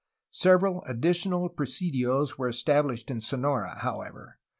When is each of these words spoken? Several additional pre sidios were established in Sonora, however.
Several 0.33 0.81
additional 0.85 1.47
pre 1.49 1.67
sidios 1.67 2.35
were 2.35 2.49
established 2.49 3.11
in 3.11 3.21
Sonora, 3.21 3.77
however. 3.81 4.39